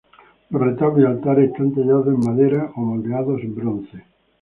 Los 0.49 0.59
retablos 0.59 1.01
y 1.01 1.05
altares 1.05 1.51
están 1.51 1.75
tallados 1.75 2.07
en 2.07 2.17
madera 2.21 2.71
o 2.75 2.79
moldeados 2.81 3.39
en 3.43 3.53
bronce. 3.53 4.03